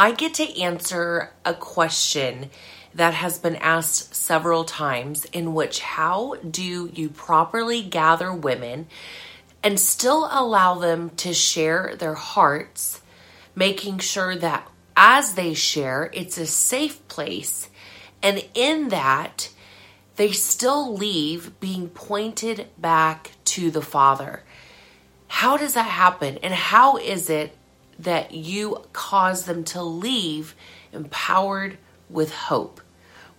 I 0.00 0.12
get 0.12 0.32
to 0.36 0.58
answer 0.58 1.30
a 1.44 1.52
question 1.52 2.48
that 2.94 3.12
has 3.12 3.38
been 3.38 3.56
asked 3.56 4.14
several 4.14 4.64
times 4.64 5.26
in 5.26 5.52
which 5.52 5.80
how 5.80 6.36
do 6.36 6.90
you 6.94 7.10
properly 7.10 7.82
gather 7.82 8.32
women 8.32 8.86
and 9.62 9.78
still 9.78 10.26
allow 10.32 10.76
them 10.76 11.10
to 11.16 11.34
share 11.34 11.96
their 11.98 12.14
hearts, 12.14 13.02
making 13.54 13.98
sure 13.98 14.34
that 14.36 14.66
as 14.96 15.34
they 15.34 15.52
share, 15.52 16.08
it's 16.14 16.38
a 16.38 16.46
safe 16.46 17.06
place. 17.08 17.68
And 18.22 18.42
in 18.54 18.88
that, 18.88 19.50
they 20.16 20.32
still 20.32 20.94
leave 20.94 21.60
being 21.60 21.90
pointed 21.90 22.68
back 22.78 23.32
to 23.44 23.70
the 23.70 23.82
Father. 23.82 24.44
How 25.28 25.58
does 25.58 25.74
that 25.74 25.82
happen? 25.82 26.38
And 26.42 26.54
how 26.54 26.96
is 26.96 27.28
it 27.28 27.54
that 28.02 28.32
you 28.32 28.84
cause 28.92 29.44
them 29.44 29.62
to 29.64 29.82
leave 29.82 30.54
empowered 30.92 31.76
with 32.08 32.32
hope? 32.32 32.80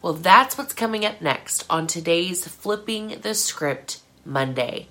Well, 0.02 0.14
that's 0.14 0.58
what's 0.58 0.74
coming 0.74 1.06
up 1.06 1.22
next 1.22 1.66
on 1.70 1.88
today's 1.88 2.48
Flipping 2.48 3.20
the 3.22 3.34
Script 3.34 4.02
Monday. 4.24 4.88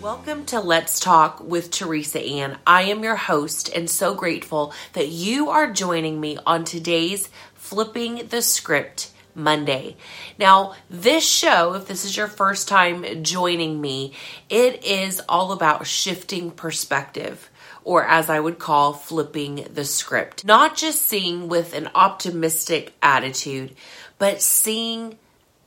Welcome 0.00 0.44
to 0.46 0.60
Let's 0.60 1.00
Talk 1.00 1.40
with 1.40 1.72
Teresa 1.72 2.20
Ann. 2.20 2.58
I 2.64 2.82
am 2.82 3.02
your 3.02 3.16
host 3.16 3.68
and 3.74 3.90
so 3.90 4.14
grateful 4.14 4.72
that 4.92 5.08
you 5.08 5.50
are 5.50 5.72
joining 5.72 6.20
me 6.20 6.38
on 6.46 6.64
today's 6.64 7.28
Flipping 7.54 8.28
the 8.28 8.42
Script 8.42 9.10
Monday. 9.36 9.96
Now, 10.38 10.74
this 10.90 11.24
show, 11.24 11.74
if 11.74 11.86
this 11.86 12.04
is 12.04 12.16
your 12.16 12.26
first 12.26 12.66
time 12.66 13.22
joining 13.22 13.80
me, 13.80 14.14
it 14.48 14.84
is 14.84 15.20
all 15.28 15.52
about 15.52 15.86
shifting 15.86 16.50
perspective 16.50 17.50
or 17.84 18.04
as 18.04 18.28
I 18.28 18.40
would 18.40 18.58
call 18.58 18.92
flipping 18.92 19.68
the 19.72 19.84
script. 19.84 20.44
Not 20.44 20.76
just 20.76 21.02
seeing 21.02 21.48
with 21.48 21.72
an 21.72 21.88
optimistic 21.94 22.92
attitude, 23.00 23.76
but 24.18 24.42
seeing 24.42 25.18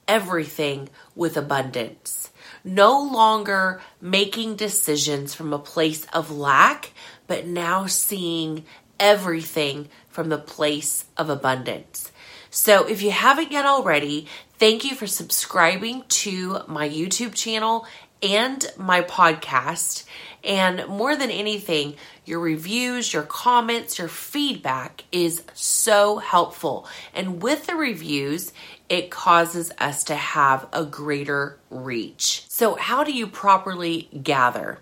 everything 0.06 0.90
with 1.16 1.38
abundance. 1.38 2.30
No 2.62 3.02
longer 3.02 3.82
making 4.02 4.58
decisions 4.58 5.34
from 5.34 5.54
a 5.54 5.60
place 5.60 6.06
of 6.12 6.30
lack, 6.30 6.92
but 7.26 7.46
now 7.46 7.86
seeing 7.86 8.66
everything 9.00 9.88
from 10.10 10.28
the 10.28 10.38
place 10.38 11.06
of 11.16 11.30
abundance. 11.30 12.12
So 12.52 12.88
if 12.88 13.02
you 13.02 13.12
haven't 13.12 13.52
yet 13.52 13.66
already, 13.66 14.28
thank 14.58 14.84
you 14.84 14.96
for 14.96 15.08
subscribing 15.08 16.04
to 16.10 16.60
my 16.68 16.90
YouTube 16.90 17.36
channel 17.36 17.86
and 18.24 18.66
my 18.78 19.02
podcast. 19.02 20.06
And 20.44 20.88
more 20.88 21.16
than 21.16 21.30
anything, 21.30 21.96
your 22.26 22.40
reviews, 22.40 23.14
your 23.14 23.24
comments, 23.24 24.00
your 24.00 24.08
feedback 24.08 25.04
is 25.12 25.44
so 25.54 26.18
helpful. 26.18 26.88
And 27.14 27.42
with 27.42 27.68
the 27.68 27.76
reviews, 27.76 28.52
it 28.90 29.12
causes 29.12 29.72
us 29.78 30.04
to 30.06 30.16
have 30.16 30.68
a 30.74 30.84
greater 30.84 31.60
reach. 31.70 32.44
So, 32.50 32.76
how 32.76 33.04
do 33.04 33.14
you 33.14 33.28
properly 33.28 34.10
gather? 34.24 34.80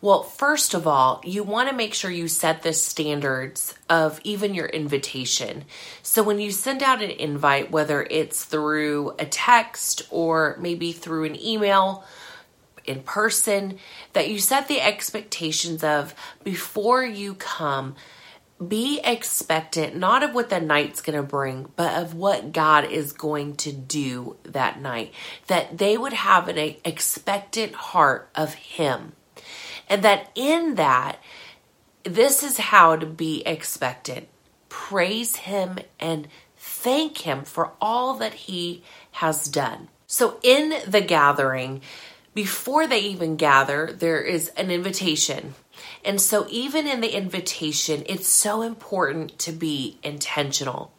Well, 0.00 0.22
first 0.22 0.72
of 0.72 0.86
all, 0.86 1.20
you 1.24 1.42
want 1.44 1.68
to 1.68 1.76
make 1.76 1.92
sure 1.92 2.10
you 2.10 2.26
set 2.26 2.62
the 2.62 2.72
standards 2.72 3.74
of 3.90 4.18
even 4.24 4.54
your 4.54 4.66
invitation. 4.66 5.64
So, 6.02 6.22
when 6.22 6.40
you 6.40 6.50
send 6.50 6.82
out 6.82 7.02
an 7.02 7.10
invite, 7.10 7.70
whether 7.70 8.02
it's 8.10 8.44
through 8.44 9.14
a 9.18 9.26
text 9.26 10.02
or 10.10 10.56
maybe 10.58 10.92
through 10.92 11.24
an 11.24 11.40
email, 11.40 12.04
in 12.86 13.02
person, 13.02 13.78
that 14.14 14.30
you 14.30 14.38
set 14.38 14.66
the 14.66 14.80
expectations 14.80 15.84
of 15.84 16.14
before 16.42 17.04
you 17.04 17.34
come. 17.34 17.94
Be 18.66 19.00
expectant, 19.02 19.96
not 19.96 20.22
of 20.22 20.34
what 20.34 20.50
the 20.50 20.60
night's 20.60 21.00
going 21.00 21.16
to 21.16 21.22
bring, 21.22 21.72
but 21.76 21.94
of 21.96 22.14
what 22.14 22.52
God 22.52 22.84
is 22.84 23.12
going 23.12 23.56
to 23.56 23.72
do 23.72 24.36
that 24.42 24.80
night. 24.80 25.14
That 25.46 25.78
they 25.78 25.96
would 25.96 26.12
have 26.12 26.48
an 26.48 26.76
expectant 26.84 27.74
heart 27.74 28.28
of 28.34 28.54
Him. 28.54 29.12
And 29.88 30.02
that 30.02 30.30
in 30.34 30.74
that, 30.74 31.18
this 32.04 32.42
is 32.42 32.58
how 32.58 32.96
to 32.96 33.06
be 33.06 33.42
expectant. 33.46 34.28
Praise 34.68 35.36
Him 35.36 35.78
and 35.98 36.28
thank 36.56 37.18
Him 37.18 37.44
for 37.44 37.72
all 37.80 38.14
that 38.14 38.34
He 38.34 38.82
has 39.12 39.48
done. 39.48 39.88
So, 40.06 40.38
in 40.42 40.74
the 40.86 41.00
gathering, 41.00 41.82
before 42.34 42.86
they 42.86 43.00
even 43.00 43.36
gather, 43.36 43.92
there 43.92 44.20
is 44.20 44.48
an 44.50 44.70
invitation. 44.70 45.54
And 46.04 46.20
so, 46.20 46.46
even 46.50 46.86
in 46.86 47.00
the 47.00 47.14
invitation, 47.16 48.04
it's 48.06 48.28
so 48.28 48.62
important 48.62 49.38
to 49.40 49.52
be 49.52 49.98
intentional. 50.02 50.92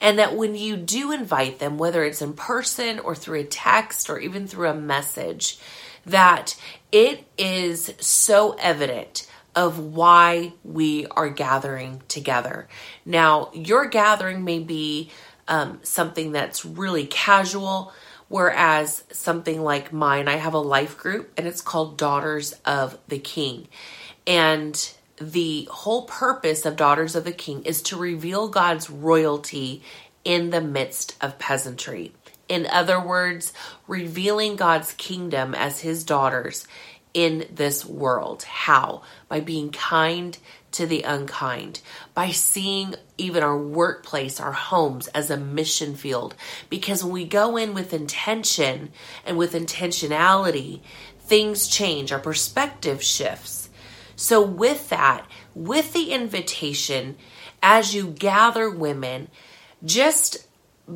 And 0.00 0.18
that 0.18 0.36
when 0.36 0.54
you 0.54 0.76
do 0.76 1.12
invite 1.12 1.58
them, 1.58 1.76
whether 1.76 2.04
it's 2.04 2.22
in 2.22 2.34
person 2.34 2.98
or 2.98 3.14
through 3.14 3.40
a 3.40 3.44
text 3.44 4.08
or 4.08 4.18
even 4.18 4.46
through 4.46 4.68
a 4.68 4.74
message, 4.74 5.58
that 6.06 6.56
it 6.92 7.24
is 7.36 7.92
so 7.98 8.52
evident 8.58 9.26
of 9.56 9.78
why 9.78 10.52
we 10.62 11.06
are 11.06 11.28
gathering 11.28 12.00
together. 12.06 12.68
Now, 13.04 13.50
your 13.52 13.86
gathering 13.86 14.44
may 14.44 14.60
be 14.60 15.10
um, 15.48 15.80
something 15.82 16.30
that's 16.32 16.64
really 16.64 17.06
casual, 17.06 17.92
Whereas 18.28 19.04
something 19.10 19.62
like 19.62 19.92
mine, 19.92 20.28
I 20.28 20.36
have 20.36 20.52
a 20.52 20.58
life 20.58 20.98
group 20.98 21.32
and 21.36 21.46
it's 21.46 21.62
called 21.62 21.96
Daughters 21.96 22.52
of 22.64 22.98
the 23.08 23.18
King. 23.18 23.68
And 24.28 24.90
the 25.16 25.66
whole 25.70 26.02
purpose 26.02 26.66
of 26.66 26.76
Daughters 26.76 27.16
of 27.16 27.24
the 27.24 27.32
King 27.32 27.64
is 27.64 27.82
to 27.82 27.96
reveal 27.96 28.48
God's 28.48 28.90
royalty 28.90 29.82
in 30.22 30.50
the 30.50 30.60
midst 30.60 31.16
of 31.20 31.38
peasantry. 31.38 32.12
In 32.48 32.66
other 32.66 33.00
words, 33.00 33.52
revealing 33.86 34.56
God's 34.56 34.92
kingdom 34.92 35.54
as 35.54 35.80
his 35.80 36.04
daughters 36.04 36.66
in 37.14 37.46
this 37.50 37.84
world. 37.84 38.42
How? 38.42 39.02
By 39.28 39.40
being 39.40 39.70
kind 39.70 40.36
to 40.72 40.86
the 40.86 41.02
unkind, 41.02 41.80
by 42.12 42.30
seeing 42.30 42.94
even 43.16 43.42
our 43.42 43.56
workplace, 43.56 44.38
our 44.38 44.52
homes 44.52 45.08
as 45.08 45.30
a 45.30 45.36
mission 45.38 45.94
field. 45.94 46.34
Because 46.68 47.02
when 47.02 47.14
we 47.14 47.24
go 47.24 47.56
in 47.56 47.72
with 47.72 47.94
intention 47.94 48.90
and 49.24 49.38
with 49.38 49.54
intentionality, 49.54 50.80
things 51.20 51.66
change, 51.66 52.12
our 52.12 52.18
perspective 52.18 53.02
shifts. 53.02 53.57
So, 54.20 54.42
with 54.42 54.88
that, 54.88 55.28
with 55.54 55.92
the 55.92 56.10
invitation, 56.10 57.16
as 57.62 57.94
you 57.94 58.08
gather 58.08 58.68
women, 58.68 59.28
just 59.84 60.48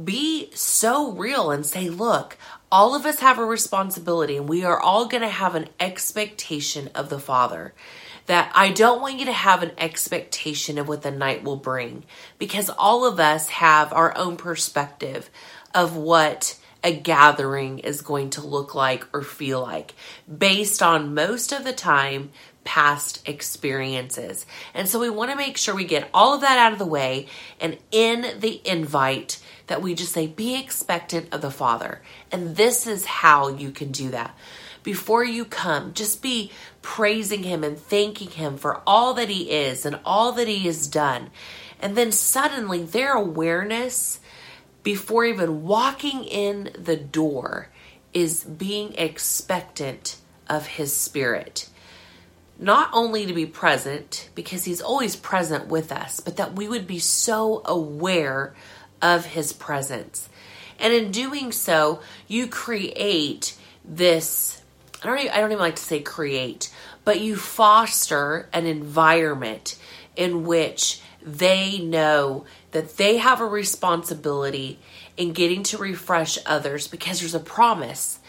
be 0.04 0.50
so 0.54 1.12
real 1.12 1.52
and 1.52 1.64
say, 1.64 1.88
look, 1.88 2.36
all 2.72 2.96
of 2.96 3.06
us 3.06 3.20
have 3.20 3.38
a 3.38 3.44
responsibility 3.44 4.36
and 4.36 4.48
we 4.48 4.64
are 4.64 4.80
all 4.80 5.06
going 5.06 5.22
to 5.22 5.28
have 5.28 5.54
an 5.54 5.68
expectation 5.78 6.90
of 6.96 7.10
the 7.10 7.20
Father. 7.20 7.72
That 8.26 8.50
I 8.56 8.72
don't 8.72 9.00
want 9.00 9.20
you 9.20 9.26
to 9.26 9.32
have 9.32 9.62
an 9.62 9.72
expectation 9.78 10.76
of 10.76 10.88
what 10.88 11.02
the 11.02 11.12
night 11.12 11.44
will 11.44 11.56
bring 11.56 12.02
because 12.40 12.70
all 12.70 13.06
of 13.06 13.20
us 13.20 13.48
have 13.50 13.92
our 13.92 14.16
own 14.18 14.36
perspective 14.36 15.30
of 15.72 15.94
what 15.94 16.58
a 16.84 16.94
gathering 16.94 17.78
is 17.80 18.02
going 18.02 18.30
to 18.30 18.46
look 18.46 18.74
like 18.74 19.06
or 19.12 19.22
feel 19.22 19.60
like 19.60 19.94
based 20.38 20.82
on 20.82 21.14
most 21.14 21.52
of 21.52 21.64
the 21.64 21.72
time 21.72 22.30
past 22.64 23.26
experiences. 23.28 24.46
And 24.74 24.88
so 24.88 25.00
we 25.00 25.10
want 25.10 25.30
to 25.30 25.36
make 25.36 25.56
sure 25.56 25.74
we 25.74 25.84
get 25.84 26.08
all 26.14 26.34
of 26.34 26.40
that 26.42 26.58
out 26.58 26.72
of 26.72 26.78
the 26.78 26.86
way 26.86 27.26
and 27.60 27.78
in 27.90 28.38
the 28.40 28.60
invite 28.64 29.40
that 29.66 29.82
we 29.82 29.94
just 29.94 30.12
say 30.12 30.26
be 30.26 30.54
expectant 30.54 31.32
of 31.32 31.40
the 31.40 31.50
Father. 31.50 32.02
And 32.31 32.56
this 32.56 32.87
is 32.87 33.04
how 33.04 33.48
you 33.48 33.70
can 33.70 33.90
do 33.90 34.10
that 34.10 34.37
before 34.82 35.25
you 35.25 35.44
come, 35.44 35.94
just 35.94 36.22
be 36.22 36.50
praising 36.81 37.42
Him 37.42 37.62
and 37.64 37.78
thanking 37.78 38.31
Him 38.31 38.56
for 38.56 38.82
all 38.87 39.14
that 39.14 39.28
He 39.28 39.50
is 39.50 39.87
and 39.87 40.00
all 40.04 40.32
that 40.32 40.48
He 40.48 40.60
has 40.60 40.87
done. 40.88 41.31
And 41.81 41.96
then 41.96 42.12
suddenly 42.12 42.82
their 42.82 43.14
awareness 43.14 44.20
before 44.82 45.25
even 45.25 45.62
walking 45.62 46.25
in 46.25 46.70
the 46.78 46.96
door 46.96 47.69
is 48.12 48.44
being 48.44 48.94
expectant 48.94 50.16
of 50.48 50.66
His 50.66 50.94
Spirit. 50.94 51.69
Not 52.58 52.90
only 52.93 53.26
to 53.26 53.32
be 53.32 53.46
present, 53.46 54.28
because 54.34 54.64
He's 54.64 54.81
always 54.81 55.16
present 55.16 55.69
with 55.69 55.90
us, 55.90 56.20
but 56.20 56.37
that 56.37 56.54
we 56.54 56.69
would 56.69 56.87
be 56.87 56.99
so 56.99 57.62
aware 57.64 58.54
of 59.00 59.25
His 59.26 59.52
presence. 59.52 60.28
And 60.78 60.93
in 60.93 61.10
doing 61.10 61.52
so, 61.52 62.00
you 62.28 62.46
create 62.46 63.56
this 63.84 64.62
I 65.02 65.06
don't 65.06 65.19
even, 65.19 65.32
I 65.32 65.40
don't 65.40 65.50
even 65.52 65.60
like 65.60 65.76
to 65.76 65.82
say 65.82 66.00
create, 66.00 66.70
but 67.04 67.20
you 67.20 67.34
foster 67.37 68.49
an 68.52 68.66
environment 68.66 69.76
in 70.14 70.44
which 70.44 71.00
they 71.20 71.78
know 71.78 72.44
that 72.70 72.96
they 72.96 73.16
have 73.16 73.40
a 73.40 73.46
responsibility 73.46 74.78
in 75.16 75.32
getting 75.32 75.62
to 75.64 75.78
refresh 75.78 76.38
others 76.46 76.87
because 76.87 77.20
there's 77.20 77.34
a 77.34 77.40
promise. 77.40 78.20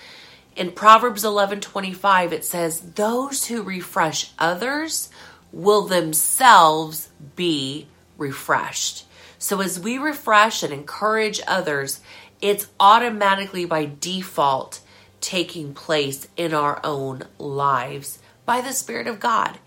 In 0.55 0.71
Proverbs 0.71 1.23
11:25 1.23 2.31
it 2.31 2.45
says, 2.45 2.93
"Those 2.95 3.45
who 3.45 3.63
refresh 3.63 4.31
others 4.37 5.09
will 5.51 5.83
themselves 5.83 7.09
be 7.35 7.87
refreshed." 8.17 9.05
So 9.39 9.61
as 9.61 9.79
we 9.79 9.97
refresh 9.97 10.63
and 10.63 10.71
encourage 10.71 11.41
others, 11.47 11.99
it's 12.41 12.67
automatically 12.79 13.65
by 13.65 13.91
default 13.99 14.79
taking 15.21 15.73
place 15.73 16.27
in 16.37 16.53
our 16.53 16.79
own 16.83 17.23
lives 17.37 18.19
by 18.45 18.61
the 18.61 18.73
Spirit 18.73 19.07
of 19.07 19.19
God. 19.19 19.59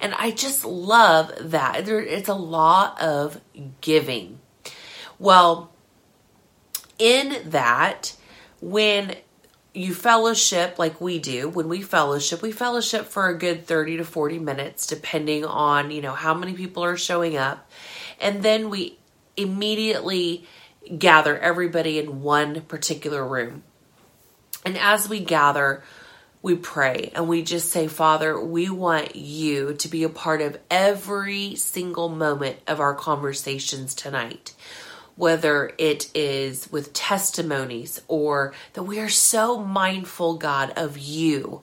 And 0.00 0.14
I 0.14 0.30
just 0.30 0.64
love 0.64 1.32
that. 1.40 1.88
It's 1.88 2.28
a 2.28 2.34
law 2.34 2.94
of 3.00 3.40
giving. 3.80 4.40
Well, 5.18 5.70
in 6.98 7.50
that, 7.50 8.12
when 8.60 9.16
you 9.76 9.94
fellowship 9.94 10.78
like 10.78 11.00
we 11.00 11.18
do, 11.18 11.48
when 11.48 11.68
we 11.68 11.82
fellowship, 11.82 12.40
we 12.40 12.50
fellowship 12.50 13.04
for 13.04 13.28
a 13.28 13.38
good 13.38 13.66
30 13.66 13.98
to 13.98 14.04
40 14.04 14.38
minutes, 14.38 14.86
depending 14.86 15.44
on, 15.44 15.90
you 15.90 16.00
know, 16.00 16.14
how 16.14 16.32
many 16.32 16.54
people 16.54 16.82
are 16.82 16.96
showing 16.96 17.36
up. 17.36 17.70
And 18.18 18.42
then 18.42 18.70
we 18.70 18.98
immediately 19.36 20.46
gather 20.96 21.38
everybody 21.38 21.98
in 21.98 22.22
one 22.22 22.62
particular 22.62 23.26
room. 23.26 23.64
And 24.64 24.78
as 24.78 25.08
we 25.10 25.20
gather, 25.20 25.84
we 26.40 26.54
pray 26.54 27.12
and 27.14 27.28
we 27.28 27.42
just 27.42 27.70
say, 27.70 27.86
Father, 27.86 28.40
we 28.40 28.70
want 28.70 29.14
you 29.14 29.74
to 29.74 29.88
be 29.88 30.04
a 30.04 30.08
part 30.08 30.40
of 30.40 30.58
every 30.70 31.54
single 31.54 32.08
moment 32.08 32.58
of 32.66 32.80
our 32.80 32.94
conversations 32.94 33.94
tonight. 33.94 34.54
Whether 35.16 35.72
it 35.78 36.10
is 36.14 36.70
with 36.70 36.92
testimonies 36.92 38.02
or 38.06 38.52
that 38.74 38.82
we 38.84 39.00
are 39.00 39.08
so 39.08 39.58
mindful, 39.58 40.36
God, 40.36 40.72
of 40.76 40.98
you. 40.98 41.62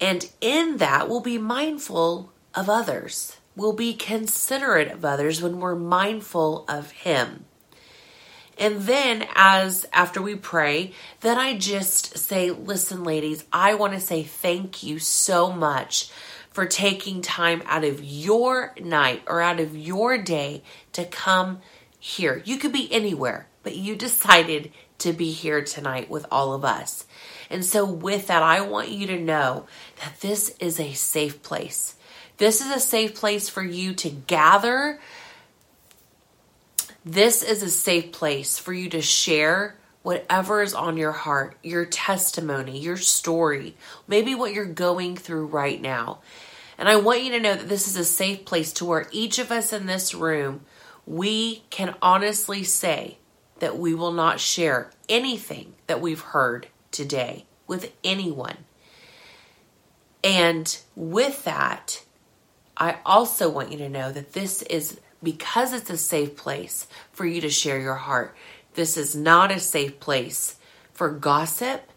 And 0.00 0.30
in 0.40 0.76
that, 0.78 1.08
we'll 1.08 1.20
be 1.20 1.38
mindful 1.38 2.32
of 2.54 2.68
others. 2.68 3.36
We'll 3.56 3.72
be 3.72 3.94
considerate 3.94 4.90
of 4.90 5.04
others 5.04 5.42
when 5.42 5.60
we're 5.60 5.74
mindful 5.74 6.64
of 6.68 6.90
Him. 6.90 7.44
And 8.58 8.82
then 8.82 9.26
as 9.34 9.86
after 9.92 10.20
we 10.20 10.34
pray, 10.34 10.92
then 11.20 11.38
I 11.38 11.56
just 11.56 12.18
say, 12.18 12.50
"Listen, 12.50 13.02
ladies, 13.02 13.44
I 13.52 13.74
want 13.74 13.94
to 13.94 14.00
say 14.00 14.22
thank 14.22 14.82
you 14.82 14.98
so 14.98 15.50
much 15.50 16.10
for 16.50 16.66
taking 16.66 17.22
time 17.22 17.62
out 17.64 17.84
of 17.84 18.04
your 18.04 18.74
night 18.78 19.22
or 19.26 19.40
out 19.40 19.58
of 19.58 19.76
your 19.76 20.18
day 20.18 20.62
to 20.92 21.04
come 21.04 21.60
here. 22.04 22.42
You 22.44 22.58
could 22.58 22.72
be 22.72 22.92
anywhere, 22.92 23.46
but 23.62 23.76
you 23.76 23.94
decided 23.94 24.72
to 24.98 25.12
be 25.12 25.30
here 25.30 25.62
tonight 25.62 26.10
with 26.10 26.26
all 26.30 26.52
of 26.52 26.64
us." 26.64 27.04
And 27.48 27.64
so 27.64 27.84
with 27.84 28.26
that, 28.26 28.42
I 28.42 28.60
want 28.60 28.88
you 28.88 29.06
to 29.06 29.20
know 29.20 29.66
that 30.00 30.20
this 30.20 30.54
is 30.58 30.80
a 30.80 30.94
safe 30.94 31.42
place. 31.42 31.94
This 32.38 32.60
is 32.60 32.70
a 32.70 32.80
safe 32.80 33.14
place 33.14 33.48
for 33.48 33.62
you 33.62 33.94
to 33.94 34.10
gather 34.10 34.98
this 37.04 37.42
is 37.42 37.62
a 37.62 37.70
safe 37.70 38.12
place 38.12 38.58
for 38.58 38.72
you 38.72 38.88
to 38.90 39.02
share 39.02 39.76
whatever 40.02 40.62
is 40.62 40.74
on 40.74 40.96
your 40.96 41.12
heart, 41.12 41.56
your 41.62 41.84
testimony, 41.84 42.78
your 42.78 42.96
story, 42.96 43.76
maybe 44.06 44.34
what 44.34 44.52
you're 44.52 44.64
going 44.64 45.16
through 45.16 45.46
right 45.46 45.80
now. 45.80 46.20
And 46.78 46.88
I 46.88 46.96
want 46.96 47.22
you 47.22 47.32
to 47.32 47.40
know 47.40 47.54
that 47.54 47.68
this 47.68 47.88
is 47.88 47.96
a 47.96 48.04
safe 48.04 48.44
place 48.44 48.72
to 48.74 48.84
where 48.84 49.08
each 49.10 49.38
of 49.38 49.50
us 49.50 49.72
in 49.72 49.86
this 49.86 50.14
room, 50.14 50.64
we 51.06 51.64
can 51.70 51.94
honestly 52.00 52.62
say 52.62 53.18
that 53.58 53.78
we 53.78 53.94
will 53.94 54.12
not 54.12 54.40
share 54.40 54.90
anything 55.08 55.74
that 55.86 56.00
we've 56.00 56.20
heard 56.20 56.68
today 56.90 57.44
with 57.66 57.92
anyone. 58.02 58.58
And 60.24 60.76
with 60.94 61.44
that, 61.44 62.02
I 62.76 62.98
also 63.04 63.48
want 63.48 63.72
you 63.72 63.78
to 63.78 63.88
know 63.88 64.12
that 64.12 64.32
this 64.32 64.62
is 64.62 65.00
because 65.22 65.72
it's 65.72 65.90
a 65.90 65.96
safe 65.96 66.36
place 66.36 66.86
for 67.12 67.26
you 67.26 67.40
to 67.40 67.50
share 67.50 67.80
your 67.80 67.94
heart. 67.94 68.34
This 68.74 68.96
is 68.96 69.14
not 69.14 69.52
a 69.52 69.60
safe 69.60 70.00
place 70.00 70.56
for 70.92 71.10
gossip. 71.10 71.90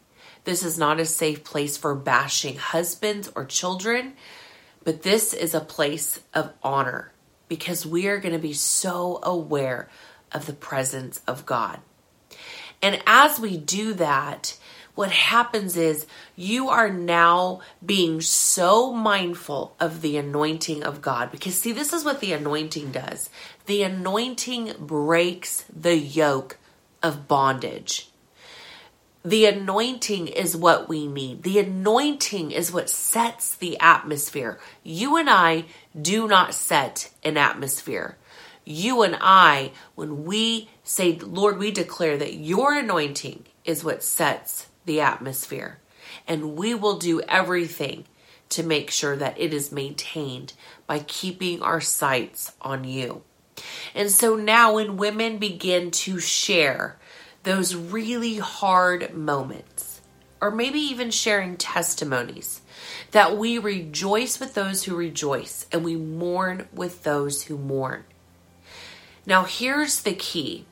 This 0.43 0.63
is 0.63 0.77
not 0.77 0.99
a 0.99 1.05
safe 1.05 1.43
place 1.43 1.77
for 1.77 1.95
bashing 1.95 2.57
husbands 2.57 3.31
or 3.35 3.45
children, 3.45 4.13
but 4.83 5.01
this 5.01 5.33
is 5.33 5.55
a 5.55 5.59
place 5.59 6.19
of 6.33 6.53
honor 6.61 7.11
because 7.47 7.85
we 7.85 8.07
are 8.07 8.19
going 8.19 8.33
to 8.33 8.39
be 8.39 8.53
so 8.53 9.19
aware 9.23 9.89
of 10.31 10.45
the 10.45 10.53
presence 10.53 11.21
of 11.27 11.45
God. 11.45 11.79
And 12.81 13.01
as 13.07 13.39
we 13.39 13.57
do 13.57 13.93
that, 13.93 14.57
what 14.95 15.11
happens 15.11 15.75
is 15.75 16.07
you 16.35 16.69
are 16.69 16.89
now 16.89 17.59
being 17.85 18.21
so 18.21 18.93
mindful 18.93 19.75
of 19.79 20.01
the 20.01 20.17
anointing 20.17 20.83
of 20.83 21.01
God. 21.01 21.31
Because, 21.31 21.55
see, 21.55 21.73
this 21.73 21.93
is 21.93 22.05
what 22.05 22.21
the 22.21 22.33
anointing 22.33 22.91
does 22.91 23.29
the 23.65 23.83
anointing 23.83 24.73
breaks 24.79 25.65
the 25.75 25.97
yoke 25.97 26.57
of 27.01 27.27
bondage. 27.27 28.09
The 29.25 29.47
anointing 29.47 30.27
is 30.27 30.55
what 30.55 30.87
we 30.87 31.07
need. 31.07 31.41
The 31.41 31.57
anointing 31.57 32.51
is 32.51 32.71
what 32.71 32.91
sets 32.91 33.55
the 33.55 33.75
atmosphere. 33.79 34.59
You 34.83 35.17
and 35.17 35.27
I 35.27 35.65
do 35.99 36.27
not 36.27 36.53
set 36.53 37.11
an 37.23 37.35
atmosphere. 37.35 38.17
You 38.65 39.01
and 39.01 39.17
I, 39.19 39.71
when 39.95 40.25
we 40.25 40.69
say, 40.83 41.17
Lord, 41.17 41.57
we 41.57 41.71
declare 41.71 42.17
that 42.17 42.35
your 42.35 42.75
anointing 42.75 43.45
is 43.63 43.83
what 43.83 44.03
sets 44.03 44.67
the 44.85 45.01
atmosphere. 45.01 45.79
And 46.27 46.55
we 46.55 46.75
will 46.75 46.99
do 46.99 47.19
everything 47.21 48.05
to 48.49 48.61
make 48.61 48.91
sure 48.91 49.15
that 49.15 49.39
it 49.39 49.55
is 49.55 49.71
maintained 49.71 50.53
by 50.85 50.99
keeping 50.99 51.63
our 51.63 51.81
sights 51.81 52.51
on 52.61 52.83
you. 52.83 53.23
And 53.95 54.11
so 54.11 54.35
now, 54.35 54.75
when 54.75 54.97
women 54.97 55.39
begin 55.39 55.89
to 55.89 56.19
share 56.19 56.99
those 57.45 57.75
really 57.75 58.37
hard 58.37 59.13
moments, 59.13 60.01
or 60.41 60.51
maybe 60.51 60.79
even 60.79 61.09
sharing 61.09 61.55
testimonies, 61.55 62.61
that 63.11 63.37
we 63.37 63.57
rejoice 63.57 64.39
with 64.39 64.53
those 64.53 64.83
who 64.83 64.95
rejoice 64.95 65.65
and 65.71 65.85
we 65.85 65.95
mourn 65.95 66.67
with 66.73 67.03
those 67.03 67.43
who 67.43 67.57
mourn. 67.57 68.03
Now, 69.25 69.43
here's 69.43 70.01
the 70.01 70.13
key 70.13 70.65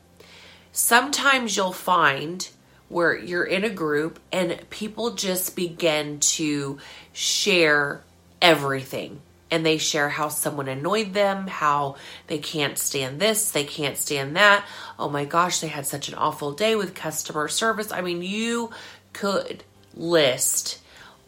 sometimes 0.71 1.55
you'll 1.55 1.71
find 1.71 2.50
where 2.89 3.17
you're 3.17 3.45
in 3.45 3.63
a 3.63 3.69
group 3.69 4.19
and 4.31 4.59
people 4.69 5.12
just 5.12 5.55
begin 5.55 6.19
to 6.19 6.77
share 7.12 8.03
everything. 8.41 9.21
And 9.53 9.63
they 9.63 9.77
share 9.77 10.10
how 10.10 10.29
someone 10.29 10.67
annoyed 10.67 11.13
them, 11.13 11.45
how 11.45 11.98
they 12.25 12.39
can't 12.39 12.75
stand 12.75 13.19
this, 13.19 13.51
they 13.51 13.65
can't 13.65 13.98
stand 13.98 14.36
that. 14.36 14.65
Oh 14.98 15.10
my 15.10 15.25
gosh, 15.25 15.60
they 15.60 15.67
had 15.67 15.86
such 15.86 16.10
an 16.10 16.15
awful 16.15 16.53
day 16.53 16.75
with 16.75 16.95
customer 16.95 17.48
service. 17.48 17.91
I 17.91 18.01
mean, 18.01 18.24
you 18.24 18.72
could 19.13 19.63
list 19.93 20.81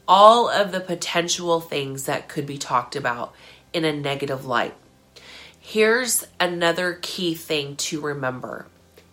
all 0.08 0.50
of 0.50 0.72
the 0.72 0.80
potential 0.80 1.62
things 1.62 2.06
that 2.06 2.28
could 2.28 2.48
be 2.48 2.58
talked 2.58 2.96
about 2.96 3.36
in 3.74 3.86
a 3.86 3.94
negative 3.94 4.44
light. 4.44 4.74
Here's 5.60 6.26
another 6.40 6.98
key 7.00 7.36
thing 7.36 7.76
to 7.76 8.02
remember 8.02 8.66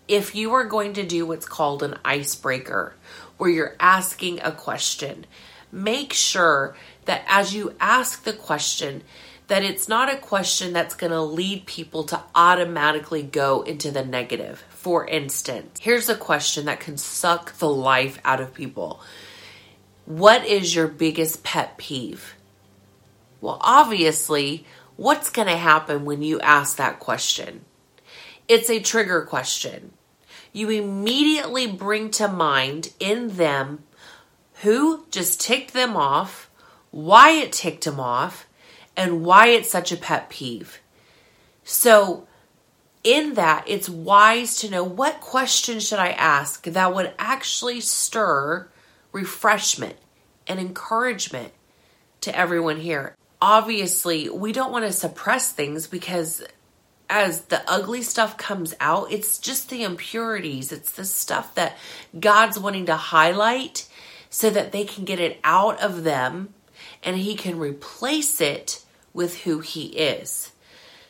if 0.08 0.34
you 0.34 0.54
are 0.54 0.64
going 0.64 0.94
to 0.94 1.04
do 1.04 1.26
what's 1.26 1.46
called 1.46 1.82
an 1.82 1.98
icebreaker, 2.02 2.94
where 3.36 3.50
you're 3.50 3.76
asking 3.78 4.40
a 4.40 4.52
question, 4.52 5.26
make 5.70 6.14
sure 6.14 6.74
that 7.04 7.24
as 7.26 7.54
you 7.54 7.74
ask 7.80 8.24
the 8.24 8.32
question, 8.32 9.02
that 9.48 9.62
it's 9.62 9.88
not 9.88 10.12
a 10.12 10.16
question 10.16 10.72
that's 10.72 10.94
going 10.94 11.10
to 11.10 11.20
lead 11.20 11.66
people 11.66 12.04
to 12.04 12.22
automatically 12.34 13.22
go 13.22 13.62
into 13.62 13.90
the 13.90 14.04
negative. 14.04 14.64
For 14.70 15.06
instance, 15.06 15.78
here's 15.80 16.08
a 16.08 16.14
question 16.14 16.66
that 16.66 16.80
can 16.80 16.96
suck 16.96 17.58
the 17.58 17.68
life 17.68 18.18
out 18.24 18.40
of 18.40 18.54
people. 18.54 19.00
What 20.06 20.46
is 20.46 20.74
your 20.74 20.88
biggest 20.88 21.42
pet 21.44 21.76
peeve? 21.76 22.34
Well, 23.40 23.58
obviously, 23.60 24.64
what's 24.96 25.30
going 25.30 25.48
to 25.48 25.56
happen 25.56 26.04
when 26.04 26.22
you 26.22 26.40
ask 26.40 26.76
that 26.76 27.00
question? 27.00 27.64
It's 28.48 28.70
a 28.70 28.80
trigger 28.80 29.22
question. 29.22 29.92
You 30.52 30.70
immediately 30.70 31.66
bring 31.66 32.10
to 32.12 32.28
mind 32.28 32.92
in 33.00 33.36
them 33.36 33.84
who 34.62 35.06
just 35.10 35.40
ticked 35.40 35.72
them 35.72 35.96
off, 35.96 36.50
why 36.92 37.30
it 37.30 37.52
ticked 37.52 37.86
him 37.86 37.98
off, 37.98 38.46
and 38.96 39.24
why 39.24 39.48
it's 39.48 39.70
such 39.70 39.90
a 39.90 39.96
pet 39.96 40.30
peeve. 40.30 40.80
So, 41.64 42.28
in 43.02 43.34
that, 43.34 43.64
it's 43.66 43.88
wise 43.88 44.56
to 44.58 44.70
know 44.70 44.84
what 44.84 45.20
question 45.20 45.80
should 45.80 45.98
I 45.98 46.10
ask 46.10 46.62
that 46.64 46.94
would 46.94 47.12
actually 47.18 47.80
stir 47.80 48.68
refreshment 49.10 49.96
and 50.46 50.60
encouragement 50.60 51.52
to 52.20 52.36
everyone 52.36 52.78
here. 52.78 53.16
Obviously, 53.40 54.28
we 54.28 54.52
don't 54.52 54.70
want 54.70 54.84
to 54.84 54.92
suppress 54.92 55.50
things 55.50 55.88
because 55.88 56.44
as 57.10 57.42
the 57.42 57.62
ugly 57.68 58.02
stuff 58.02 58.36
comes 58.36 58.74
out, 58.80 59.10
it's 59.10 59.38
just 59.38 59.68
the 59.68 59.82
impurities. 59.82 60.70
It's 60.70 60.92
the 60.92 61.04
stuff 61.04 61.54
that 61.56 61.76
God's 62.18 62.58
wanting 62.58 62.86
to 62.86 62.96
highlight 62.96 63.88
so 64.30 64.48
that 64.48 64.72
they 64.72 64.84
can 64.84 65.04
get 65.04 65.20
it 65.20 65.40
out 65.42 65.80
of 65.80 66.04
them 66.04 66.54
and 67.02 67.16
he 67.16 67.34
can 67.34 67.58
replace 67.58 68.40
it 68.40 68.84
with 69.12 69.42
who 69.42 69.60
he 69.60 69.86
is. 69.86 70.52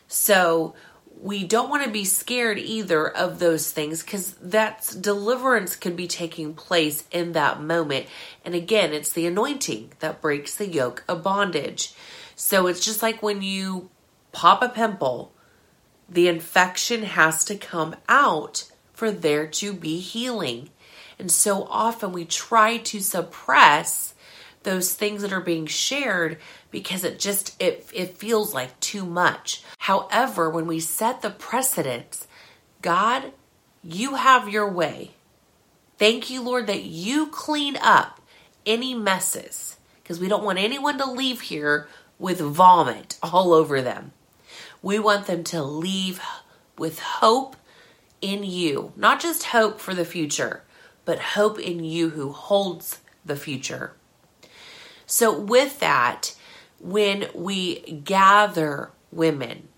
So 0.08 0.74
we 1.20 1.44
don't 1.44 1.70
want 1.70 1.84
to 1.84 1.90
be 1.90 2.04
scared 2.04 2.58
either 2.58 3.08
of 3.08 3.38
those 3.38 3.70
things 3.70 4.02
because 4.02 4.34
that's 4.42 4.94
deliverance 4.94 5.76
can 5.76 5.94
be 5.94 6.08
taking 6.08 6.52
place 6.52 7.04
in 7.12 7.32
that 7.32 7.62
moment. 7.62 8.06
And 8.44 8.54
again, 8.54 8.92
it's 8.92 9.12
the 9.12 9.26
anointing 9.26 9.92
that 10.00 10.20
breaks 10.20 10.54
the 10.54 10.66
yoke 10.66 11.04
of 11.06 11.22
bondage. 11.22 11.94
So 12.34 12.66
it's 12.66 12.84
just 12.84 13.02
like 13.02 13.22
when 13.22 13.40
you 13.40 13.90
pop 14.32 14.62
a 14.62 14.68
pimple, 14.68 15.32
the 16.08 16.26
infection 16.26 17.04
has 17.04 17.44
to 17.44 17.54
come 17.56 17.94
out 18.08 18.64
for 18.92 19.10
there 19.10 19.46
to 19.46 19.72
be 19.72 20.00
healing. 20.00 20.70
And 21.18 21.30
so 21.30 21.64
often 21.70 22.12
we 22.12 22.24
try 22.24 22.78
to 22.78 23.00
suppress 23.00 24.11
those 24.64 24.94
things 24.94 25.22
that 25.22 25.32
are 25.32 25.40
being 25.40 25.66
shared 25.66 26.38
because 26.70 27.04
it 27.04 27.18
just 27.18 27.60
it 27.60 27.88
it 27.92 28.16
feels 28.16 28.54
like 28.54 28.78
too 28.80 29.04
much. 29.04 29.62
However, 29.78 30.48
when 30.48 30.66
we 30.66 30.80
set 30.80 31.22
the 31.22 31.30
precedence, 31.30 32.26
God, 32.80 33.32
you 33.82 34.14
have 34.14 34.48
your 34.48 34.68
way. 34.70 35.12
Thank 35.98 36.30
you, 36.30 36.42
Lord, 36.42 36.66
that 36.66 36.82
you 36.82 37.26
clean 37.26 37.76
up 37.76 38.20
any 38.66 38.94
messes 38.94 39.76
because 40.02 40.18
we 40.18 40.28
don't 40.28 40.44
want 40.44 40.58
anyone 40.58 40.98
to 40.98 41.10
leave 41.10 41.42
here 41.42 41.88
with 42.18 42.40
vomit 42.40 43.18
all 43.22 43.52
over 43.52 43.80
them. 43.82 44.12
We 44.82 44.98
want 44.98 45.26
them 45.26 45.44
to 45.44 45.62
leave 45.62 46.20
with 46.76 46.98
hope 46.98 47.56
in 48.20 48.44
you, 48.44 48.92
not 48.96 49.20
just 49.20 49.44
hope 49.44 49.80
for 49.80 49.94
the 49.94 50.04
future, 50.04 50.62
but 51.04 51.18
hope 51.18 51.58
in 51.58 51.84
you 51.84 52.10
who 52.10 52.32
holds 52.32 53.00
the 53.24 53.36
future. 53.36 53.94
So, 55.06 55.38
with 55.38 55.80
that, 55.80 56.34
when 56.80 57.28
we 57.34 57.80
gather 58.04 58.90
women 59.10 59.68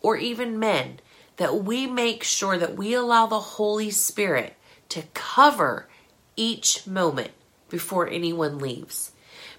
or 0.00 0.16
even 0.16 0.58
men, 0.58 1.00
that 1.36 1.64
we 1.64 1.86
make 1.86 2.22
sure 2.22 2.58
that 2.58 2.76
we 2.76 2.94
allow 2.94 3.26
the 3.26 3.40
Holy 3.40 3.90
Spirit 3.90 4.54
to 4.90 5.02
cover 5.14 5.88
each 6.36 6.86
moment 6.86 7.32
before 7.68 8.08
anyone 8.08 8.58
leaves. 8.58 9.12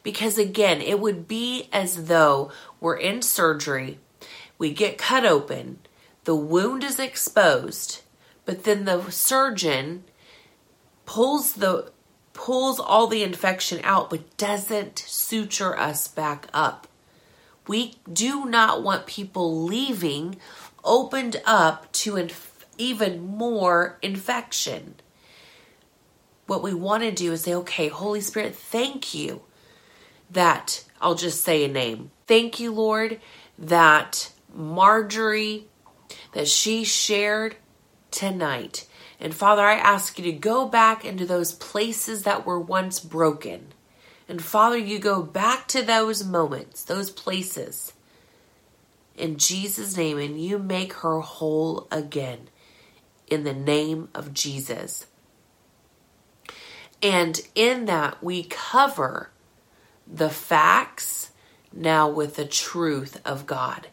Because 0.04 0.38
again, 0.38 0.82
it 0.82 1.00
would 1.00 1.28
be 1.28 1.68
as 1.74 2.06
though 2.06 2.52
we're 2.80 2.98
in 2.98 3.22
surgery, 3.22 4.00
we 4.58 4.72
get 4.72 4.98
cut 4.98 5.26
open, 5.26 5.80
the 6.24 6.36
wound 6.36 6.84
is 6.84 7.00
exposed, 7.00 8.02
but 8.46 8.64
then 8.64 8.86
the 8.86 9.10
surgeon 9.10 10.04
pulls 11.06 11.54
the 11.54 11.92
pulls 12.36 12.80
all 12.80 13.08
the 13.08 13.24
infection 13.24 13.80
out 13.84 14.12
but 14.12 14.38
doesn't 14.38 15.00
suture 15.00 15.78
us 15.80 16.08
back 16.08 16.48
up. 16.54 16.88
We 17.68 17.96
do 18.12 18.46
not 18.46 18.84
want 18.84 19.08
people 19.08 19.64
leaving 19.64 20.38
opened 20.84 21.42
up 21.46 21.92
to 21.94 22.18
inf- 22.18 22.68
even 22.78 23.26
more 23.26 23.98
infection. 24.04 24.96
What 26.46 26.62
we 26.62 26.76
want 26.76 27.02
to 27.02 27.12
do 27.12 27.32
is 27.32 27.42
say, 27.42 27.56
okay, 27.56 27.88
Holy 27.88 28.22
Spirit, 28.22 28.54
thank 28.54 29.16
you 29.16 29.42
that 30.30 30.84
I'll 31.02 31.16
just 31.16 31.44
say 31.44 31.64
a 31.64 31.68
name. 31.68 32.12
Thank 32.28 32.60
you, 32.60 32.72
Lord, 32.72 33.20
that 33.58 34.32
Marjorie, 34.54 35.66
that 36.34 36.48
she 36.48 36.84
shared 36.84 37.56
tonight 38.12 38.86
and 39.20 39.34
Father, 39.34 39.64
I 39.64 39.76
ask 39.76 40.18
you 40.18 40.26
to 40.26 40.32
go 40.32 40.68
back 40.68 41.06
into 41.06 41.26
those 41.26 41.54
places 41.54 42.24
that 42.24 42.46
were 42.46 42.60
once 42.60 43.00
broken. 43.00 43.74
And 44.28 44.44
Father, 44.44 44.78
you 44.78 45.00
go 45.00 45.22
back 45.22 45.68
to 45.70 45.82
those 45.82 46.24
moments, 46.24 46.84
those 46.84 47.10
places, 47.10 47.94
in 49.16 49.38
Jesus' 49.38 49.96
name, 49.96 50.18
and 50.18 50.42
you 50.42 50.58
make 50.60 50.94
her 50.94 51.20
whole 51.20 51.88
again 51.92 52.50
in 53.28 53.44
the 53.44 53.54
name 53.54 54.10
of 54.14 54.34
Jesus. 54.34 55.06
And 57.02 57.40
in 57.54 57.86
that, 57.86 58.24
we 58.24 58.44
cover 58.44 59.30
the 60.08 60.30
facts 60.30 61.32
now 61.72 62.10
with 62.10 62.36
the 62.36 62.46
truth 62.46 63.22
of 63.26 63.46
God. 63.46 63.88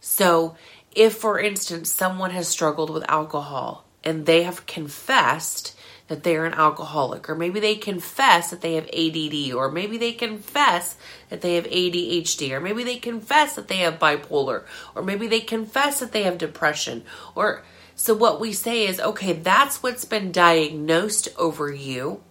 So, 0.00 0.56
if, 0.92 1.14
for 1.14 1.38
instance, 1.38 1.92
someone 1.92 2.30
has 2.30 2.48
struggled 2.48 2.90
with 2.90 3.08
alcohol, 3.08 3.84
and 4.04 4.26
they 4.26 4.42
have 4.42 4.66
confessed 4.66 5.76
that 6.08 6.22
they're 6.22 6.46
an 6.46 6.54
alcoholic, 6.54 7.28
or 7.28 7.34
maybe 7.34 7.60
they 7.60 7.74
confess 7.74 8.50
that 8.50 8.62
they 8.62 8.74
have 8.74 8.88
ADD, 8.88 9.52
or 9.52 9.70
maybe 9.70 9.98
they 9.98 10.12
confess 10.12 10.96
that 11.28 11.42
they 11.42 11.54
have 11.56 11.66
ADHD, 11.66 12.50
or 12.52 12.60
maybe 12.60 12.82
they 12.82 12.96
confess 12.96 13.54
that 13.54 13.68
they 13.68 13.78
have 13.78 13.98
bipolar, 13.98 14.64
or 14.94 15.02
maybe 15.02 15.26
they 15.26 15.40
confess 15.40 16.00
that 16.00 16.12
they 16.12 16.22
have 16.22 16.38
depression, 16.38 17.04
or 17.34 17.62
so 17.94 18.14
what 18.14 18.40
we 18.40 18.52
say 18.52 18.86
is, 18.86 19.00
okay, 19.00 19.32
that's 19.32 19.82
what's 19.82 20.04
been 20.04 20.30
diagnosed 20.30 21.28
over 21.36 21.72
you. 21.72 22.22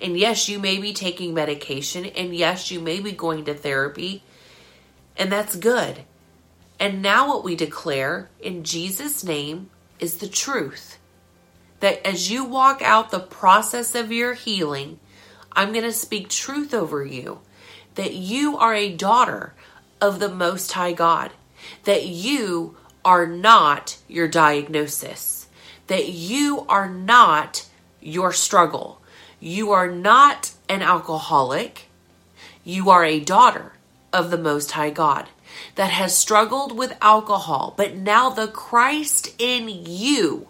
And 0.00 0.16
yes, 0.16 0.48
you 0.48 0.58
may 0.58 0.78
be 0.78 0.92
taking 0.92 1.32
medication, 1.32 2.04
and 2.04 2.36
yes, 2.36 2.70
you 2.70 2.80
may 2.80 3.00
be 3.00 3.10
going 3.10 3.46
to 3.46 3.54
therapy, 3.54 4.22
and 5.16 5.32
that's 5.32 5.56
good. 5.56 6.04
And 6.78 7.00
now, 7.00 7.28
what 7.28 7.44
we 7.44 7.56
declare 7.56 8.28
in 8.40 8.62
Jesus' 8.62 9.24
name 9.24 9.70
is 9.98 10.18
the 10.18 10.28
truth. 10.28 10.98
That 11.80 12.06
as 12.06 12.30
you 12.30 12.44
walk 12.44 12.82
out 12.82 13.10
the 13.10 13.20
process 13.20 13.94
of 13.94 14.12
your 14.12 14.34
healing, 14.34 14.98
I'm 15.52 15.72
going 15.72 15.84
to 15.84 15.92
speak 15.92 16.28
truth 16.28 16.72
over 16.74 17.04
you. 17.04 17.40
That 17.94 18.14
you 18.14 18.56
are 18.56 18.74
a 18.74 18.94
daughter 18.94 19.54
of 20.00 20.18
the 20.18 20.28
Most 20.28 20.72
High 20.72 20.92
God. 20.92 21.32
That 21.84 22.06
you 22.06 22.76
are 23.04 23.26
not 23.26 23.98
your 24.08 24.28
diagnosis. 24.28 25.48
That 25.86 26.08
you 26.08 26.64
are 26.68 26.88
not 26.88 27.66
your 28.00 28.32
struggle. 28.32 29.00
You 29.40 29.72
are 29.72 29.90
not 29.90 30.52
an 30.68 30.82
alcoholic. 30.82 31.88
You 32.64 32.90
are 32.90 33.04
a 33.04 33.20
daughter 33.20 33.72
of 34.12 34.30
the 34.30 34.38
Most 34.38 34.72
High 34.72 34.90
God 34.90 35.28
that 35.74 35.90
has 35.90 36.16
struggled 36.16 36.76
with 36.76 36.96
alcohol, 37.00 37.74
but 37.76 37.96
now 37.96 38.30
the 38.30 38.48
Christ 38.48 39.34
in 39.38 39.68
you 39.68 40.48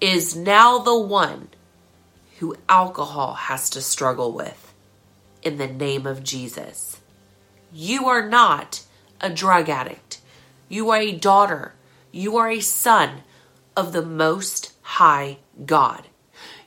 is 0.00 0.36
now 0.36 0.78
the 0.78 0.98
one 0.98 1.48
who 2.38 2.56
alcohol 2.68 3.34
has 3.34 3.68
to 3.70 3.80
struggle 3.80 4.32
with 4.32 4.72
in 5.42 5.58
the 5.58 5.66
name 5.66 6.06
of 6.06 6.22
Jesus. 6.22 7.00
You 7.72 8.06
are 8.06 8.26
not 8.26 8.84
a 9.20 9.30
drug 9.30 9.68
addict. 9.68 10.20
You 10.68 10.90
are 10.90 11.00
a 11.00 11.12
daughter. 11.12 11.74
You 12.12 12.36
are 12.36 12.50
a 12.50 12.60
son 12.60 13.22
of 13.76 13.92
the 13.92 14.04
Most 14.04 14.72
High 14.82 15.38
God. 15.66 16.06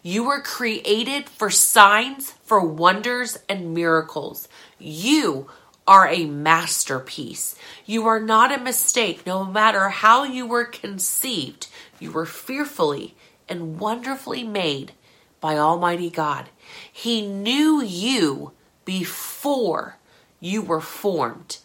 You 0.04 0.24
were 0.24 0.42
created 0.42 1.30
for 1.30 1.50
signs, 1.50 2.32
for 2.44 2.60
wonders, 2.60 3.38
and 3.48 3.74
miracles. 3.74 4.48
You 4.80 5.50
are 5.88 6.08
a 6.08 6.26
masterpiece. 6.26 7.56
You 7.86 8.08
are 8.08 8.20
not 8.20 8.54
a 8.54 8.62
mistake, 8.62 9.26
no 9.26 9.44
matter 9.44 9.90
how 9.90 10.24
you 10.24 10.46
were 10.46 10.66
conceived. 10.66 11.68
You 12.00 12.12
were 12.12 12.26
fearfully 12.26 13.16
and 13.50 13.80
wonderfully 13.80 14.44
made 14.44 14.94
by 15.40 15.58
Almighty 15.58 16.10
God. 16.10 16.50
He 16.92 17.26
knew 17.26 17.82
you 17.82 18.54
before 18.86 19.98
you 20.40 20.62
were 20.62 20.82
formed 20.82 21.58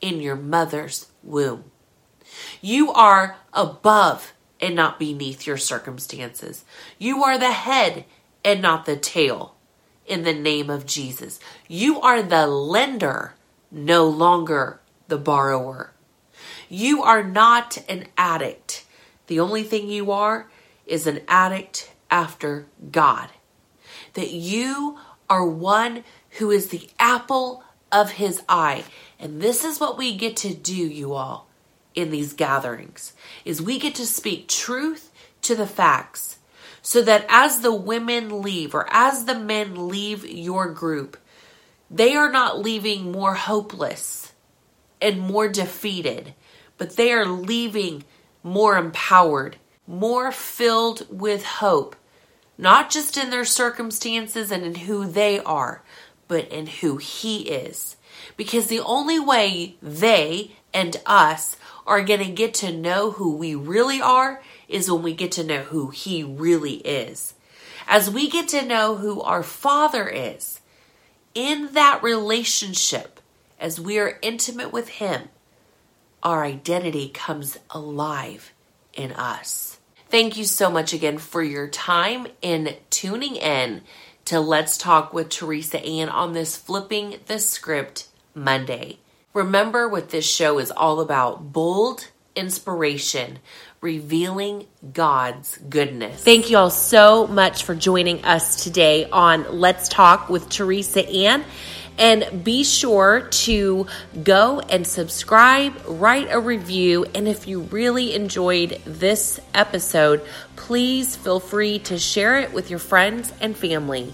in 0.00 0.20
your 0.20 0.36
mother's 0.36 1.06
womb. 1.22 1.64
You 2.60 2.92
are 2.92 3.36
above 3.52 4.32
and 4.60 4.76
not 4.76 4.98
beneath 4.98 5.46
your 5.46 5.56
circumstances. 5.56 6.64
You 6.98 7.24
are 7.24 7.38
the 7.38 7.52
head 7.52 8.04
and 8.44 8.62
not 8.62 8.86
the 8.86 8.96
tail 8.96 9.56
in 10.06 10.22
the 10.22 10.34
name 10.34 10.70
of 10.70 10.86
Jesus. 10.86 11.40
You 11.68 12.00
are 12.00 12.22
the 12.22 12.46
lender 12.46 13.34
no 13.72 14.06
longer 14.06 14.80
the 15.08 15.18
borrower. 15.18 15.92
You 16.68 17.02
are 17.02 17.22
not 17.22 17.78
an 17.88 18.06
addict. 18.16 18.84
The 19.26 19.40
only 19.40 19.62
thing 19.62 19.88
you 19.88 20.12
are 20.12 20.48
is 20.86 21.06
an 21.06 21.20
addict 21.26 21.90
after 22.10 22.66
God. 22.90 23.30
That 24.14 24.30
you 24.30 24.98
are 25.28 25.46
one 25.46 26.04
who 26.38 26.50
is 26.50 26.68
the 26.68 26.88
apple 27.00 27.64
of 27.90 28.12
his 28.12 28.42
eye. 28.48 28.84
And 29.18 29.40
this 29.40 29.64
is 29.64 29.80
what 29.80 29.96
we 29.96 30.16
get 30.16 30.36
to 30.38 30.54
do, 30.54 30.74
you 30.74 31.14
all, 31.14 31.48
in 31.94 32.10
these 32.10 32.32
gatherings, 32.32 33.14
is 33.44 33.62
we 33.62 33.78
get 33.78 33.94
to 33.96 34.06
speak 34.06 34.48
truth 34.48 35.10
to 35.42 35.54
the 35.54 35.66
facts. 35.66 36.38
So 36.84 37.00
that 37.02 37.24
as 37.28 37.60
the 37.60 37.74
women 37.74 38.42
leave 38.42 38.74
or 38.74 38.86
as 38.92 39.24
the 39.24 39.38
men 39.38 39.88
leave 39.88 40.26
your 40.26 40.68
group, 40.68 41.16
they 41.92 42.16
are 42.16 42.32
not 42.32 42.58
leaving 42.58 43.12
more 43.12 43.34
hopeless 43.34 44.32
and 45.00 45.20
more 45.20 45.48
defeated, 45.48 46.34
but 46.78 46.96
they 46.96 47.12
are 47.12 47.26
leaving 47.26 48.04
more 48.42 48.76
empowered, 48.76 49.56
more 49.86 50.32
filled 50.32 51.06
with 51.10 51.44
hope 51.44 51.94
not 52.58 52.90
just 52.90 53.16
in 53.16 53.30
their 53.30 53.44
circumstances 53.44 54.52
and 54.52 54.64
in 54.64 54.74
who 54.74 55.04
they 55.04 55.40
are, 55.40 55.82
but 56.28 56.48
in 56.48 56.66
who 56.66 56.96
He 56.96 57.48
is. 57.48 57.96
Because 58.36 58.68
the 58.68 58.80
only 58.80 59.18
way 59.18 59.76
they 59.82 60.52
and 60.72 60.96
us 61.04 61.56
are 61.86 62.02
going 62.02 62.20
to 62.20 62.30
get 62.30 62.54
to 62.54 62.72
know 62.72 63.10
who 63.10 63.34
we 63.34 63.54
really 63.54 64.00
are 64.00 64.40
is 64.68 64.90
when 64.90 65.02
we 65.02 65.12
get 65.12 65.32
to 65.32 65.44
know 65.44 65.62
who 65.64 65.90
He 65.90 66.22
really 66.22 66.74
is. 66.76 67.34
As 67.88 68.08
we 68.08 68.30
get 68.30 68.48
to 68.48 68.64
know 68.64 68.94
who 68.96 69.20
our 69.22 69.42
Father 69.42 70.08
is, 70.08 70.60
in 71.34 71.72
that 71.72 72.02
relationship, 72.02 73.20
as 73.58 73.80
we 73.80 73.98
are 73.98 74.18
intimate 74.22 74.72
with 74.72 74.88
Him, 74.88 75.28
our 76.22 76.44
identity 76.44 77.08
comes 77.08 77.58
alive 77.70 78.52
in 78.94 79.12
us. 79.12 79.78
Thank 80.08 80.36
you 80.36 80.44
so 80.44 80.70
much 80.70 80.92
again 80.92 81.18
for 81.18 81.42
your 81.42 81.68
time 81.68 82.26
in 82.42 82.76
tuning 82.90 83.36
in 83.36 83.82
to 84.26 84.40
Let's 84.40 84.76
Talk 84.76 85.12
with 85.12 85.30
Teresa 85.30 85.80
Ann 85.80 86.08
on 86.08 86.32
this 86.32 86.56
Flipping 86.56 87.16
the 87.26 87.38
Script 87.38 88.08
Monday. 88.34 88.98
Remember 89.32 89.88
what 89.88 90.10
this 90.10 90.26
show 90.26 90.58
is 90.58 90.70
all 90.70 91.00
about 91.00 91.52
bold 91.52 92.08
inspiration, 92.36 93.38
revealing 93.82 94.64
God's 94.92 95.58
goodness. 95.58 96.22
Thank 96.22 96.50
you 96.50 96.56
all 96.56 96.70
so 96.70 97.26
much 97.26 97.64
for 97.64 97.74
joining 97.74 98.24
us 98.24 98.62
today 98.62 99.10
on 99.10 99.58
Let's 99.58 99.88
Talk 99.88 100.30
with 100.30 100.48
Teresa 100.48 101.04
Ann. 101.06 101.44
And 101.98 102.44
be 102.44 102.62
sure 102.62 103.28
to 103.28 103.88
go 104.22 104.60
and 104.60 104.86
subscribe, 104.86 105.74
write 105.86 106.28
a 106.30 106.38
review, 106.38 107.06
and 107.12 107.26
if 107.26 107.48
you 107.48 107.62
really 107.62 108.14
enjoyed 108.14 108.80
this 108.86 109.40
episode, 109.52 110.22
please 110.54 111.16
feel 111.16 111.40
free 111.40 111.80
to 111.80 111.98
share 111.98 112.38
it 112.38 112.52
with 112.52 112.70
your 112.70 112.78
friends 112.78 113.32
and 113.40 113.56
family. 113.56 114.12